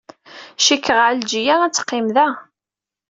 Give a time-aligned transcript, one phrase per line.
[0.65, 2.27] Cikkeɣ Ɛelǧiya ad teqqim da.